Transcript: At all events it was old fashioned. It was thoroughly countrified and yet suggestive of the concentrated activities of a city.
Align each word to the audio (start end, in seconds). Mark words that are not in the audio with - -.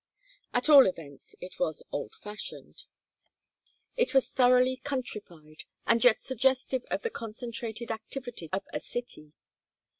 At 0.51 0.67
all 0.67 0.87
events 0.87 1.35
it 1.41 1.59
was 1.59 1.83
old 1.91 2.15
fashioned. 2.23 2.85
It 3.95 4.15
was 4.15 4.29
thoroughly 4.31 4.77
countrified 4.77 5.65
and 5.85 6.03
yet 6.03 6.19
suggestive 6.21 6.85
of 6.89 7.03
the 7.03 7.11
concentrated 7.11 7.91
activities 7.91 8.49
of 8.51 8.63
a 8.73 8.79
city. 8.79 9.33